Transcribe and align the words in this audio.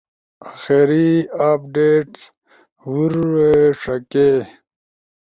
آخری 0.51 1.09
اپڈیٹس: 1.49 2.21
ہورے 2.83 3.51
ݜکے 3.81 4.29